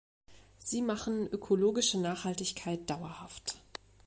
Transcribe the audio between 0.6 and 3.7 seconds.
machen ökologische Nachhaltigkeit dauerhaft.